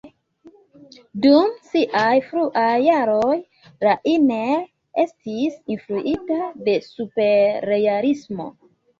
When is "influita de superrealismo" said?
5.75-8.49